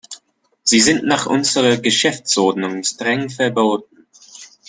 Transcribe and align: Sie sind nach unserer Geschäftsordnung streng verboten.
Sie 0.63 0.79
sind 0.79 1.03
nach 1.05 1.27
unserer 1.27 1.77
Geschäftsordnung 1.77 2.83
streng 2.83 3.29
verboten. 3.29 4.07